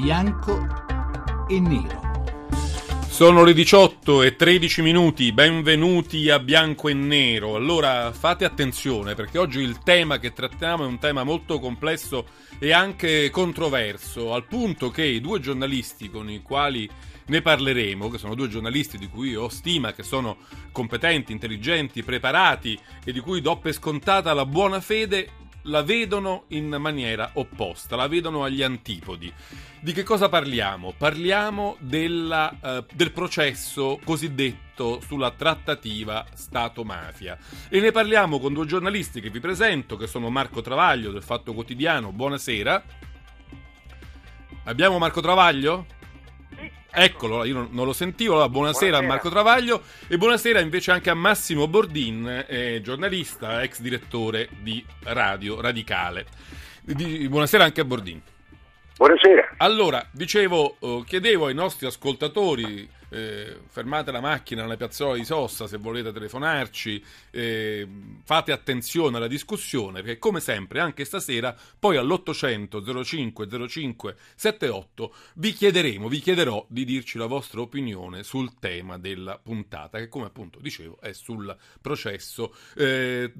[0.00, 0.64] bianco
[1.48, 2.00] e nero.
[3.08, 7.56] Sono le 18 e 13 minuti, benvenuti a Bianco e Nero.
[7.56, 12.26] Allora fate attenzione perché oggi il tema che trattiamo è un tema molto complesso
[12.60, 16.88] e anche controverso, al punto che i due giornalisti con i quali
[17.26, 20.36] ne parleremo, che sono due giornalisti di cui ho stima, che sono
[20.70, 25.30] competenti, intelligenti, preparati e di cui do per scontata la buona fede,
[25.68, 29.32] la vedono in maniera opposta, la vedono agli antipodi.
[29.80, 30.92] Di che cosa parliamo?
[30.96, 37.38] Parliamo della, uh, del processo cosiddetto sulla trattativa Stato-mafia
[37.68, 41.52] e ne parliamo con due giornalisti che vi presento, che sono Marco Travaglio del Fatto
[41.52, 42.12] Quotidiano.
[42.12, 42.82] Buonasera.
[44.64, 45.86] Abbiamo Marco Travaglio?
[47.00, 48.32] Eccolo, io non lo sentivo.
[48.34, 53.62] Allora, buonasera, buonasera, a Marco Travaglio e buonasera invece anche a Massimo Bordin, eh, giornalista,
[53.62, 56.26] ex direttore di Radio Radicale.
[56.82, 58.20] Di, buonasera anche a Bordin.
[58.98, 59.54] Buonasera.
[59.58, 65.66] Allora, dicevo, eh, chiedevo ai nostri ascoltatori eh, fermate la macchina nella piazzola di Sossa
[65.66, 67.88] se volete telefonarci, eh,
[68.24, 75.52] fate attenzione alla discussione perché come sempre anche stasera poi all'800 05 05 78 vi
[75.52, 80.58] chiederemo, vi chiederò di dirci la vostra opinione sul tema della puntata che come appunto
[80.60, 83.32] dicevo è sul processo eh,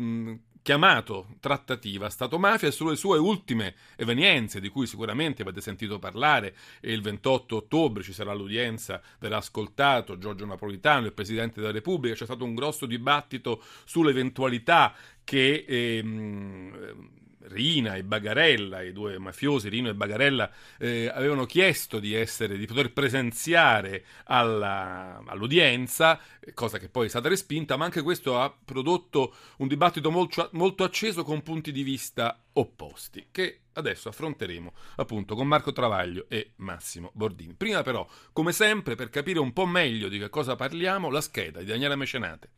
[0.69, 6.55] chiamato trattativa Stato-mafia sulle sue ultime evenienze di cui sicuramente avete sentito parlare.
[6.80, 12.14] E il 28 ottobre ci sarà l'udienza, verrà ascoltato Giorgio Napolitano, il Presidente della Repubblica,
[12.14, 14.92] c'è stato un grosso dibattito sull'eventualità
[15.24, 17.08] che ehm,
[17.42, 22.67] Rina e Bagarella, i due mafiosi Rino e Bagarella, eh, avevano chiesto di, essere, di
[22.67, 26.20] poter presenziare alla, all'udienza,
[26.55, 30.84] cosa che poi è stata respinta, ma anche questo ha prodotto un dibattito molto, molto
[30.84, 37.11] acceso con punti di vista opposti, che adesso affronteremo appunto con Marco Travaglio e Massimo
[37.14, 37.55] Bordini.
[37.55, 41.61] Prima però, come sempre, per capire un po' meglio di che cosa parliamo, la scheda
[41.61, 42.51] di Daniela Mecenate.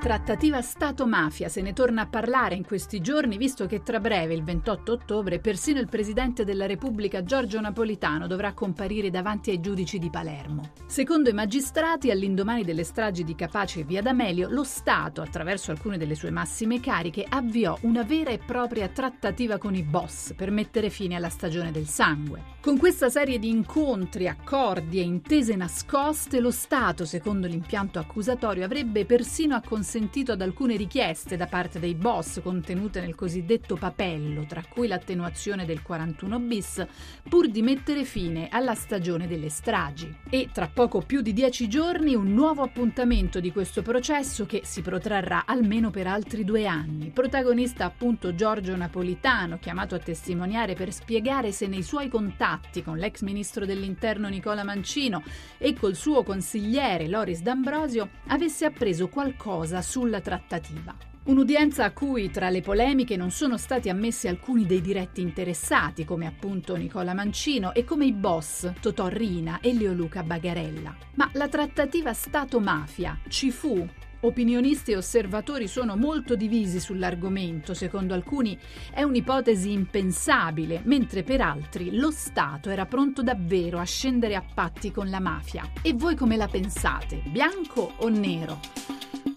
[0.00, 4.42] Trattativa Stato-mafia, se ne torna a parlare in questi giorni, visto che tra breve, il
[4.42, 10.08] 28 ottobre, persino il Presidente della Repubblica Giorgio Napolitano dovrà comparire davanti ai giudici di
[10.08, 10.70] Palermo.
[10.86, 15.98] Secondo i magistrati, all'indomani delle stragi di Capace e Via D'Amelio, lo Stato, attraverso alcune
[15.98, 20.88] delle sue massime cariche, avviò una vera e propria trattativa con i boss per mettere
[20.88, 22.56] fine alla stagione del sangue.
[22.60, 29.06] Con questa serie di incontri, accordi e intese nascoste, lo Stato, secondo l'impianto accusatorio, avrebbe
[29.06, 34.62] persino acconsentito consentito ad alcune richieste da parte dei boss contenute nel cosiddetto papello, tra
[34.68, 36.86] cui l'attenuazione del 41 bis,
[37.28, 40.14] pur di mettere fine alla stagione delle stragi.
[40.28, 44.82] E tra poco più di dieci giorni un nuovo appuntamento di questo processo che si
[44.82, 47.08] protrarrà almeno per altri due anni.
[47.08, 52.48] Protagonista appunto Giorgio Napolitano, chiamato a testimoniare per spiegare se nei suoi contatti
[52.82, 55.22] con l'ex ministro dell'interno Nicola Mancino
[55.58, 60.94] e col suo consigliere Loris D'Ambrosio avesse appreso qualcosa sulla trattativa.
[61.22, 66.26] Un'udienza a cui tra le polemiche non sono stati ammessi alcuni dei diretti interessati, come
[66.26, 70.96] appunto Nicola Mancino e come i boss Totò Rina e Leoluca Bagarella.
[71.16, 73.86] Ma la trattativa Stato-mafia ci fu?
[74.22, 78.58] Opinionisti e osservatori sono molto divisi sull'argomento, secondo alcuni
[78.92, 84.90] è un'ipotesi impensabile, mentre per altri lo Stato era pronto davvero a scendere a patti
[84.90, 85.70] con la mafia.
[85.80, 87.22] E voi come la pensate?
[87.26, 88.60] Bianco o nero?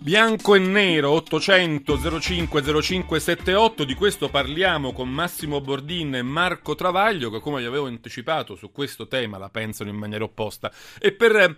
[0.04, 6.76] Bianco e nero 800 05 05 78 di questo parliamo con Massimo Bordin e Marco
[6.76, 11.14] Travaglio che come vi avevo anticipato su questo tema la pensano in maniera opposta e
[11.14, 11.58] per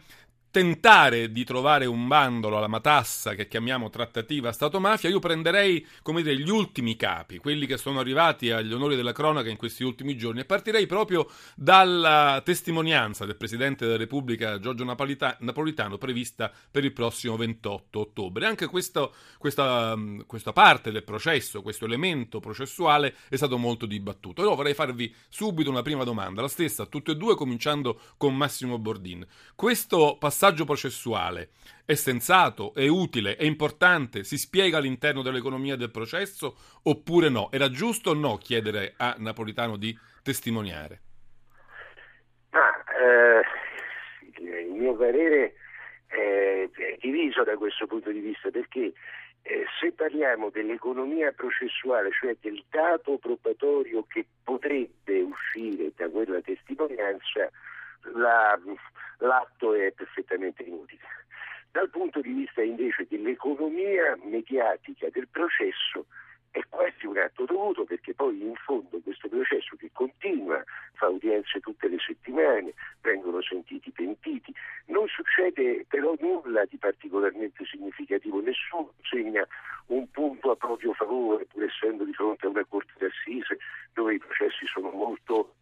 [0.55, 6.37] tentare di trovare un bandolo alla matassa che chiamiamo trattativa Stato-mafia, io prenderei, come dire,
[6.37, 10.39] gli ultimi capi, quelli che sono arrivati agli onori della cronaca in questi ultimi giorni,
[10.39, 16.93] e partirei proprio dalla testimonianza del Presidente della Repubblica Giorgio Napolita- Napolitano prevista per il
[16.93, 18.45] prossimo 28 ottobre.
[18.45, 19.93] Anche questo, questa,
[20.25, 24.41] questa, parte del processo, questo elemento processuale è stato molto dibattuto.
[24.41, 28.33] Io vorrei farvi subito una prima domanda, la stessa a tutti e due, cominciando con
[28.37, 29.27] Massimo Bordin.
[29.53, 31.49] Questo passaggio passaggio processuale.
[31.85, 36.55] È sensato, è utile, è importante, si spiega all'interno dell'economia del processo?
[36.83, 37.49] Oppure no?
[37.51, 41.01] Era giusto o no chiedere a Napolitano di testimoniare?
[42.51, 43.41] Ah, eh,
[44.39, 45.55] il mio parere
[46.07, 46.69] è
[46.99, 48.93] diviso da questo punto di vista perché
[49.41, 57.49] eh, se parliamo dell'economia processuale, cioè del dato probatorio che potrebbe uscire da quella testimonianza,
[58.13, 58.59] la,
[59.19, 61.01] l'atto è perfettamente inutile.
[61.71, 66.05] Dal punto di vista invece dell'economia mediatica del processo
[66.55, 70.63] è quasi un atto dovuto perché poi in fondo questo processo che continua,
[70.93, 74.53] fa udienza udienze tutte le settimane, vengono sentiti pentiti.
[74.85, 79.45] Non succede però nulla di particolarmente significativo, nessuno segna
[79.87, 83.57] un punto a proprio favore, pur essendo di fronte a una corte d'assise
[83.91, 85.55] dove i processi sono molto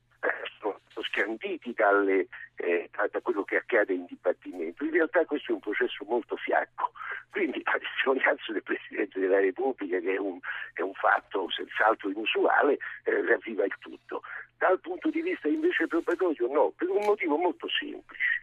[0.59, 4.83] sono scanditi dalle, eh, da quello che accade in dibattimento.
[4.83, 6.91] In realtà questo è un processo molto fiacco,
[7.31, 10.39] quindi la testimonianza del Presidente della Repubblica, che è un,
[10.73, 14.21] è un fatto senz'altro inusuale, eh, ravviva il tutto.
[14.57, 18.41] Dal punto di vista invece probatorio no, per un motivo molto semplice.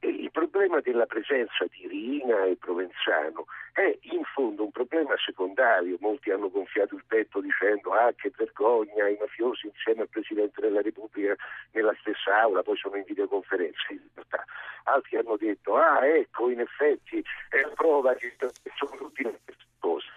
[0.00, 5.96] Il problema della presenza di Rina e Provenzano è in fondo un problema secondario.
[6.00, 10.82] Molti hanno gonfiato il petto dicendo ah che vergogna, i mafiosi insieme al Presidente della
[10.82, 11.36] Repubblica
[11.70, 13.86] nella stessa aula, poi sono in videoconferenza.
[13.90, 14.44] In realtà.
[14.84, 18.34] Altri hanno detto ah ecco in effetti è la prova che
[18.74, 20.08] sono tutti le stesse cose.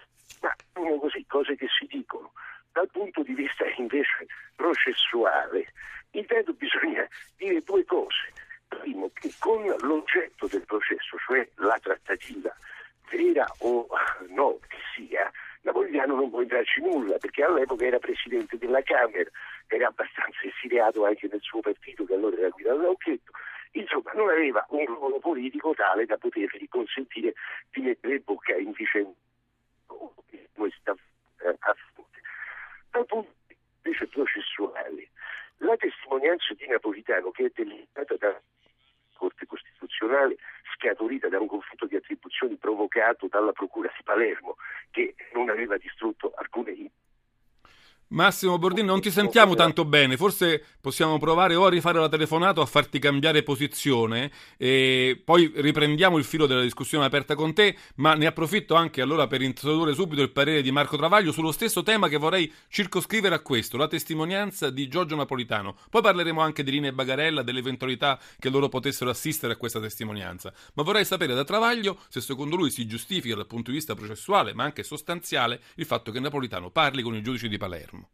[0.42, 2.32] Ma sono così cose che si dicono.
[2.72, 5.72] Dal punto di vista invece processuale,
[6.12, 7.06] intanto bisogna
[7.36, 8.32] dire due cose.
[8.68, 12.54] Primo, che con l'oggetto del processo, cioè la trattativa,
[13.10, 13.86] vera o
[14.28, 15.30] no che sia,
[15.62, 19.30] Napolitano non può entrarci nulla perché all'epoca era presidente della Camera,
[19.66, 23.32] era abbastanza esiliato anche nel suo partito che allora era guidato da Occhetto,
[23.72, 27.34] insomma non aveva un ruolo politico tale da potergli consentire
[27.70, 29.14] di mettere bocca in vicenda.
[30.54, 31.05] Questa eh,
[31.48, 32.20] a fronte.
[32.90, 34.06] Dal punto di vista
[35.58, 38.40] la testimonianza di Napolitano che è delimitata da
[39.14, 40.36] Corte Costituzionale
[40.74, 44.56] scaturita da un conflitto di attribuzioni provocato dalla Procura di Palermo
[44.90, 46.72] che non aveva distrutto alcune
[48.08, 52.60] Massimo Bordini, non ti sentiamo tanto bene, forse possiamo provare o a rifare la telefonata
[52.60, 57.76] o a farti cambiare posizione e poi riprendiamo il filo della discussione aperta con te,
[57.96, 61.82] ma ne approfitto anche allora per introdurre subito il parere di Marco Travaglio sullo stesso
[61.82, 65.76] tema che vorrei circoscrivere a questo, la testimonianza di Giorgio Napolitano.
[65.90, 70.52] Poi parleremo anche di Rina e Bagarella, dell'eventualità che loro potessero assistere a questa testimonianza,
[70.74, 74.54] ma vorrei sapere da Travaglio se secondo lui si giustifica dal punto di vista processuale,
[74.54, 78.05] ma anche sostanziale, il fatto che Napolitano parli con i giudici di Palermo.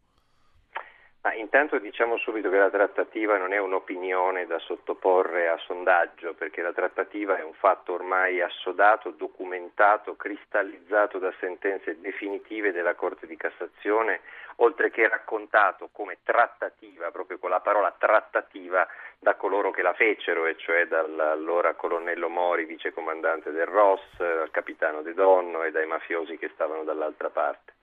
[1.25, 6.63] Ma intanto diciamo subito che la trattativa non è un'opinione da sottoporre a sondaggio, perché
[6.63, 13.37] la trattativa è un fatto ormai assodato, documentato, cristallizzato da sentenze definitive della Corte di
[13.37, 14.23] Cassazione,
[14.57, 18.85] oltre che raccontato come trattativa, proprio con la parola trattativa,
[19.21, 25.03] da coloro che la fecero, e cioè dall'allora colonnello Mori, vicecomandante del ROS, dal capitano
[25.03, 27.75] De Donno e dai mafiosi che stavano dall'altra parte.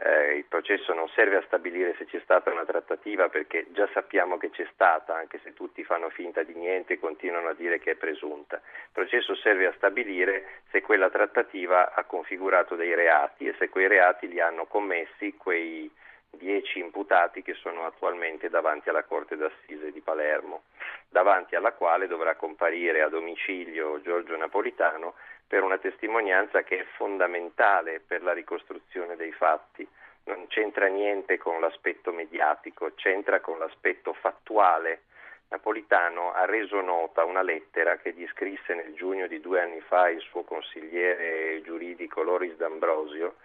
[0.00, 4.38] Eh, il processo non serve a stabilire se c'è stata una trattativa perché già sappiamo
[4.38, 7.92] che c'è stata, anche se tutti fanno finta di niente e continuano a dire che
[7.92, 8.56] è presunta.
[8.56, 13.88] Il processo serve a stabilire se quella trattativa ha configurato dei reati e se quei
[13.88, 15.90] reati li hanno commessi quei
[16.30, 20.62] dieci imputati che sono attualmente davanti alla Corte d'Assise di Palermo,
[21.08, 25.14] davanti alla quale dovrà comparire a domicilio Giorgio Napolitano
[25.48, 29.88] per una testimonianza che è fondamentale per la ricostruzione dei fatti.
[30.24, 35.04] Non c'entra niente con l'aspetto mediatico, c'entra con l'aspetto fattuale.
[35.48, 40.10] Napolitano ha reso nota una lettera che gli scrisse nel giugno di due anni fa
[40.10, 43.36] il suo consigliere giuridico Loris D'Ambrosio,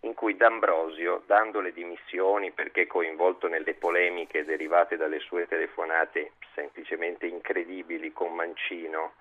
[0.00, 7.26] in cui D'Ambrosio, dando le dimissioni perché coinvolto nelle polemiche derivate dalle sue telefonate semplicemente
[7.26, 9.12] incredibili con Mancino,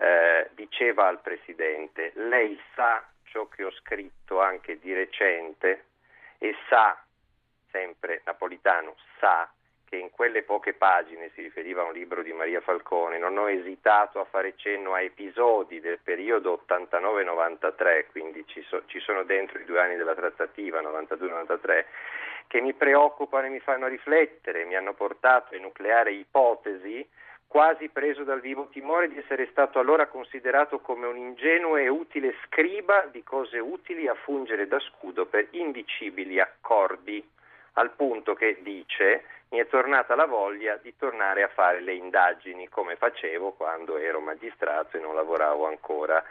[0.00, 5.84] eh, diceva al Presidente, lei sa ciò che ho scritto anche di recente
[6.38, 6.98] e sa,
[7.70, 9.50] sempre Napolitano, sa
[9.84, 13.50] che in quelle poche pagine si riferiva a un libro di Maria Falcone, non ho
[13.50, 19.58] esitato a fare cenno a episodi del periodo 89-93, quindi ci, so, ci sono dentro
[19.58, 21.84] i due anni della trattativa 92-93,
[22.46, 27.06] che mi preoccupano e mi fanno riflettere, mi hanno portato a enucleare ipotesi
[27.50, 32.36] quasi preso dal vivo timore di essere stato allora considerato come un ingenuo e utile
[32.46, 37.28] scriba di cose utili a fungere da scudo per indicibili accordi,
[37.72, 42.68] al punto che dice mi è tornata la voglia di tornare a fare le indagini
[42.68, 46.22] come facevo quando ero magistrato e non lavoravo ancora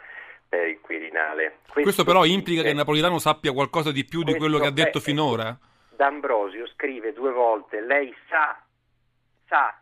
[0.48, 1.58] per il Quirinale.
[1.64, 4.96] Questo, Questo però implica che Napolitano sappia qualcosa di più di quello che ha detto
[4.96, 5.54] è, finora?
[5.90, 8.58] D'Ambrosio scrive due volte, lei sa,
[9.48, 9.79] sa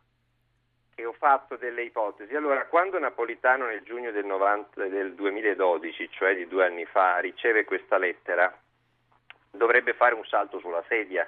[0.99, 2.35] che ho fatto delle ipotesi.
[2.35, 7.65] Allora, quando Napolitano nel giugno del, 90, del 2012, cioè di due anni fa, riceve
[7.65, 8.53] questa lettera,
[9.53, 11.25] dovrebbe fare un salto sulla sedia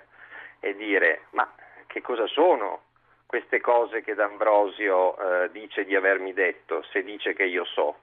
[0.59, 1.49] e dire ma
[1.87, 2.83] che cosa sono
[3.27, 7.97] queste cose che D'Ambrosio eh, dice di avermi detto, se dice che io so.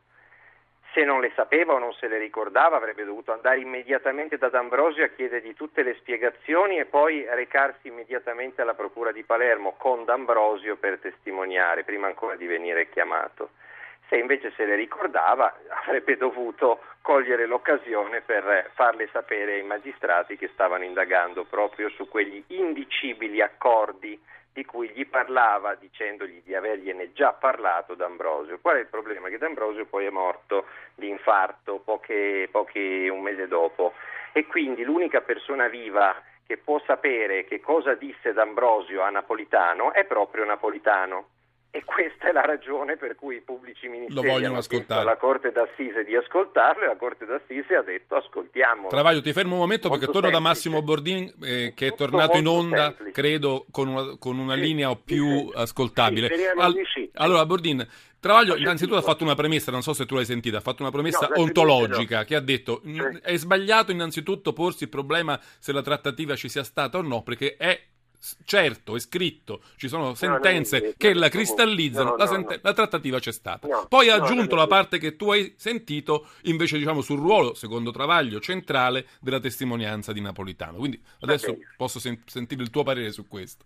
[0.98, 5.06] Se non le sapeva o non se le ricordava avrebbe dovuto andare immediatamente da D'Ambrosio
[5.06, 10.76] a chiedergli tutte le spiegazioni e poi recarsi immediatamente alla Procura di Palermo con D'Ambrosio
[10.78, 13.52] per testimoniare, prima ancora di venire chiamato.
[14.10, 20.50] Se invece se le ricordava avrebbe dovuto cogliere l'occasione per farle sapere ai magistrati che
[20.52, 24.20] stavano indagando proprio su quegli indicibili accordi
[24.58, 28.58] di cui gli parlava dicendogli di avergliene già parlato D'Ambrosio.
[28.60, 29.30] Qual è il problema?
[29.30, 33.94] Che D'Ambrosio poi è morto di infarto poche, poche, un mese dopo
[34.32, 40.06] e quindi l'unica persona viva che può sapere che cosa disse D'Ambrosio a Napolitano è
[40.06, 41.28] proprio Napolitano.
[41.70, 46.04] E questa è la ragione per cui i pubblici ministeri hanno chiesto alla Corte d'Assise
[46.06, 48.88] di ascoltarlo e la Corte d'Assise ha detto ascoltiamolo.
[48.88, 50.44] Travaglio, ti fermo un momento molto perché torno semplice.
[50.44, 53.12] da Massimo Bordin eh, che è tornato in onda, semplice.
[53.12, 56.36] credo, con una, con una sì, linea più sì, ascoltabile.
[56.36, 56.76] Sì, Al,
[57.14, 57.88] allora, Bordin,
[58.20, 60.92] Travaglio innanzitutto ha fatto una premessa, non so se tu l'hai sentita, ha fatto una
[60.92, 62.24] premessa no, ontologica no.
[62.24, 62.82] che ha detto
[63.22, 67.56] è sbagliato innanzitutto porsi il problema se la trattativa ci sia stata o no, perché
[67.58, 67.80] è
[68.46, 72.74] certo, è scritto, ci sono sentenze no, no, che la cristallizzano, no, la, senten- la,
[72.74, 73.86] trattativa c'è stata.
[73.88, 78.40] Poi ha aggiunto la parte che tu hai sentito invece diciamo sul ruolo, secondo Travaglio,
[78.40, 80.78] centrale della testimonianza di Napolitano.
[80.78, 83.66] Quindi adesso posso sen- sentire il tuo parere su questo.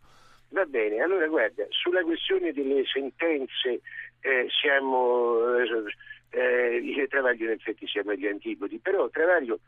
[0.49, 3.79] Va bene, allora guarda, sulla questione delle sentenze
[4.19, 9.59] eh, siamo, eh, eh, Travaglio in effetti siamo agli antipodi, però Travaglio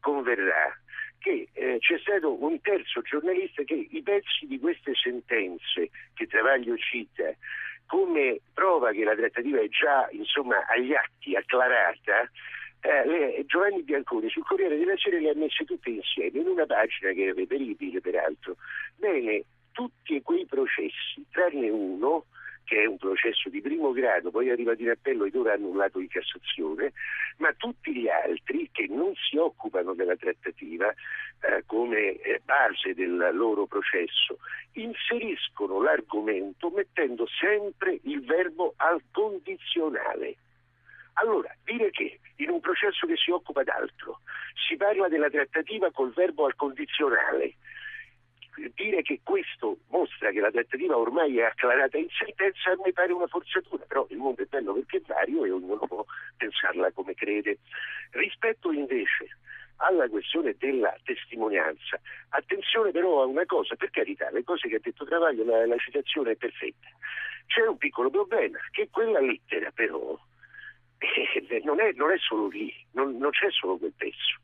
[0.00, 0.78] converrà
[1.26, 6.76] che eh, c'è stato un terzo giornalista che i pezzi di queste sentenze che Travaglio
[6.76, 7.34] cita
[7.86, 12.30] come prova che la trattativa è già insomma, agli atti acclarata,
[12.80, 17.10] eh, Giovanni Bianconi sul Corriere della Sera le ha messe tutte insieme in una pagina
[17.12, 18.56] che è reperibile peraltro.
[18.96, 19.42] Bene,
[19.72, 22.26] tutti quei processi, tranne uno,
[22.64, 26.00] che è un processo di primo grado, poi è arrivato in appello ed ora annullato
[26.00, 26.92] in Cassazione,
[27.38, 33.30] ma tutti gli altri che non si occupano della trattativa eh, come eh, base del
[33.32, 34.38] loro processo
[34.72, 40.36] inseriscono l'argomento mettendo sempre il verbo al condizionale.
[41.14, 44.20] Allora, dire che in un processo che si occupa d'altro
[44.68, 47.54] si parla della trattativa col verbo al condizionale
[48.74, 53.26] dire che questo mostra che la trattativa ormai è acclarata in sentenza me pare una
[53.26, 56.04] forzatura, però il mondo è bello perché è vario e ognuno può
[56.36, 57.58] pensarla come crede.
[58.10, 59.28] Rispetto invece
[59.76, 64.80] alla questione della testimonianza, attenzione però a una cosa, per carità, le cose che ha
[64.80, 66.88] detto Travaglio, la, la citazione è perfetta.
[67.46, 70.18] C'è un piccolo problema, che quella lettera però
[70.98, 74.40] eh, non, è, non, è, solo lì, non, non c'è solo quel pezzo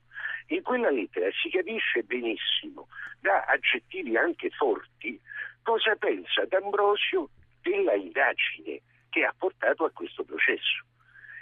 [0.54, 2.88] in quella lettera si capisce benissimo,
[3.20, 5.20] da aggettivi anche forti,
[5.62, 7.28] cosa pensa D'Ambrosio
[7.62, 10.84] della indagine che ha portato a questo processo.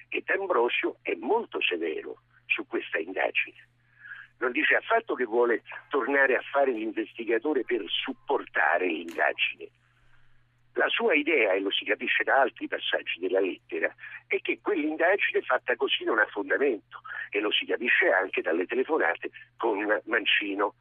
[0.09, 3.69] E D'Ambrosio è molto severo su questa indagine.
[4.39, 9.69] Non dice affatto che vuole tornare a fare l'investigatore per supportare l'indagine,
[10.75, 13.93] la sua idea, e lo si capisce da altri passaggi della lettera,
[14.27, 17.01] è che quell'indagine fatta così non ha fondamento
[17.31, 20.75] e lo si capisce anche dalle telefonate con Mancino.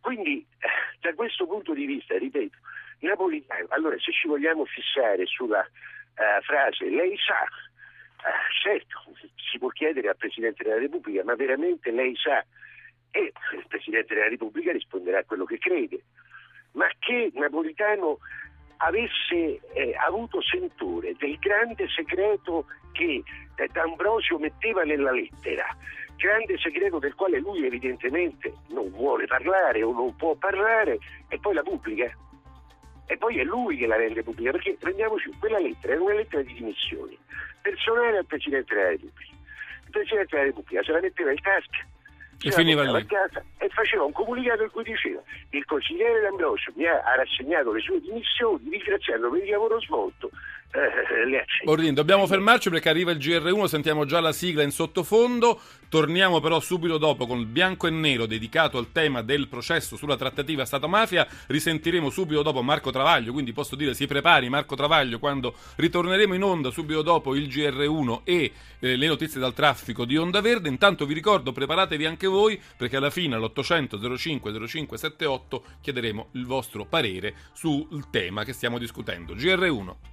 [0.00, 0.44] Quindi
[1.00, 2.56] da questo punto di vista, ripeto,
[3.00, 9.02] Napolitano, allora se ci vogliamo fissare sulla uh, frase lei sa, uh, certo,
[9.50, 12.44] si può chiedere al Presidente della Repubblica, ma veramente lei sa?
[13.10, 16.04] E il Presidente della Repubblica risponderà a quello che crede.
[16.72, 18.18] Ma che Napolitano
[18.82, 23.22] avesse eh, avuto sentore del grande segreto che
[23.54, 25.66] eh, D'Ambrosio metteva nella lettera,
[26.16, 30.98] grande segreto del quale lui evidentemente non vuole parlare o non può parlare
[31.28, 32.10] e poi la pubblica.
[33.06, 36.42] E poi è lui che la rende pubblica, perché prendiamoci, quella lettera era una lettera
[36.42, 37.18] di dimissioni,
[37.60, 39.34] personale al Presidente della Repubblica.
[39.84, 41.86] Il Presidente della Repubblica se la metteva in tasca
[42.42, 43.06] e finiva lì.
[43.06, 45.20] Casa e faceva un comunicato in cui diceva
[45.50, 50.30] il consigliere D'Ambrosio mi ha rassegnato le sue dimissioni ringraziando per il lavoro svolto
[50.74, 55.60] eh, Ordin, dobbiamo fermarci perché arriva il GR1, sentiamo già la sigla in sottofondo,
[55.90, 60.16] torniamo però subito dopo con il bianco e nero dedicato al tema del processo sulla
[60.16, 65.54] trattativa Stato-mafia, risentiremo subito dopo Marco Travaglio, quindi posso dire si prepari Marco Travaglio quando
[65.76, 70.40] ritorneremo in onda subito dopo il GR1 e eh, le notizie dal traffico di Onda
[70.40, 76.28] Verde, intanto vi ricordo preparatevi anche voi perché alla fine all'800 05 05 78 chiederemo
[76.32, 79.34] il vostro parere sul tema che stiamo discutendo.
[79.34, 80.12] GR1.